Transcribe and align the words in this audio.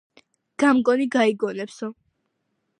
გამგონი 0.63 1.07
გაიგონებსო 1.17 1.93